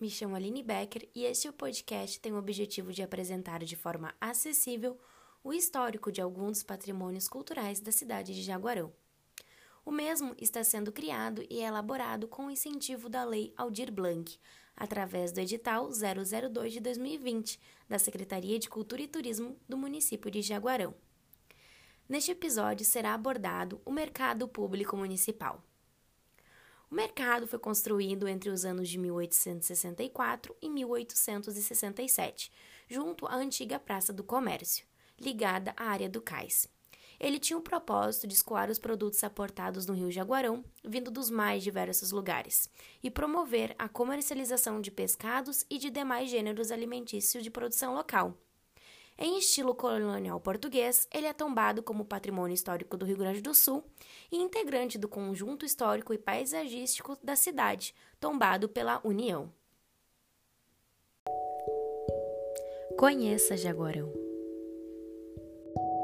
me 0.00 0.10
chamo 0.10 0.34
Aline 0.34 0.64
Becker 0.64 1.08
e 1.14 1.24
este 1.24 1.52
podcast 1.52 2.18
tem 2.18 2.32
o 2.32 2.38
objetivo 2.38 2.92
de 2.92 3.04
apresentar 3.04 3.62
de 3.62 3.76
forma 3.76 4.12
acessível 4.20 4.98
o 5.44 5.52
histórico 5.52 6.10
de 6.10 6.20
alguns 6.20 6.58
dos 6.58 6.62
patrimônios 6.64 7.28
culturais 7.28 7.78
da 7.78 7.92
cidade 7.92 8.34
de 8.34 8.42
Jaguarão. 8.42 8.92
O 9.84 9.92
mesmo 9.92 10.34
está 10.38 10.64
sendo 10.64 10.90
criado 10.90 11.46
e 11.48 11.60
elaborado 11.60 12.26
com 12.26 12.46
o 12.46 12.50
incentivo 12.50 13.08
da 13.08 13.22
Lei 13.22 13.54
Aldir 13.56 13.92
Blanc, 13.92 14.36
através 14.76 15.30
do 15.30 15.38
edital 15.38 15.88
002 15.88 16.72
de 16.72 16.80
2020 16.80 17.60
da 17.88 17.96
Secretaria 17.96 18.58
de 18.58 18.68
Cultura 18.68 19.02
e 19.02 19.06
Turismo 19.06 19.56
do 19.68 19.78
município 19.78 20.32
de 20.32 20.42
Jaguarão. 20.42 20.96
Neste 22.08 22.32
episódio 22.32 22.84
será 22.84 23.14
abordado 23.14 23.80
o 23.84 23.92
mercado 23.92 24.48
público 24.48 24.96
municipal. 24.96 25.62
O 26.90 26.94
mercado 26.94 27.46
foi 27.46 27.58
construído 27.58 28.26
entre 28.26 28.48
os 28.48 28.64
anos 28.64 28.88
de 28.88 28.98
1864 28.98 30.56
e 30.62 30.70
1867, 30.70 32.50
junto 32.88 33.26
à 33.26 33.34
antiga 33.34 33.78
Praça 33.78 34.10
do 34.10 34.24
Comércio, 34.24 34.86
ligada 35.20 35.74
à 35.76 35.84
área 35.84 36.08
do 36.08 36.22
cais. 36.22 36.66
Ele 37.20 37.38
tinha 37.38 37.58
o 37.58 37.62
propósito 37.62 38.26
de 38.26 38.34
escoar 38.34 38.70
os 38.70 38.78
produtos 38.78 39.22
aportados 39.22 39.86
no 39.86 39.92
Rio 39.92 40.10
Jaguarão, 40.10 40.64
vindo 40.84 41.10
dos 41.10 41.28
mais 41.28 41.62
diversos 41.62 42.10
lugares, 42.10 42.70
e 43.02 43.10
promover 43.10 43.74
a 43.78 43.88
comercialização 43.88 44.80
de 44.80 44.90
pescados 44.90 45.66
e 45.68 45.78
de 45.78 45.90
demais 45.90 46.30
gêneros 46.30 46.70
alimentícios 46.70 47.42
de 47.42 47.50
produção 47.50 47.92
local, 47.92 48.38
em 49.18 49.36
estilo 49.36 49.74
colonial 49.74 50.38
português, 50.38 51.08
ele 51.12 51.26
é 51.26 51.32
tombado 51.32 51.82
como 51.82 52.04
patrimônio 52.04 52.54
histórico 52.54 52.96
do 52.96 53.04
Rio 53.04 53.16
Grande 53.16 53.40
do 53.40 53.52
Sul 53.52 53.84
e 54.30 54.36
integrante 54.36 54.96
do 54.96 55.08
conjunto 55.08 55.66
histórico 55.66 56.14
e 56.14 56.18
paisagístico 56.18 57.18
da 57.22 57.34
cidade, 57.34 57.94
tombado 58.20 58.68
pela 58.68 59.00
União. 59.02 59.52
Conheça 62.96 63.56
Jaguarão. 63.56 64.27